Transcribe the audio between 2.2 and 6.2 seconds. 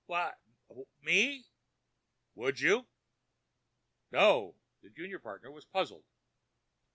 "Would you?" "No." The junior partner was puzzled.